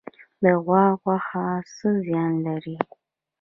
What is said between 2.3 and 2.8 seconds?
لري؟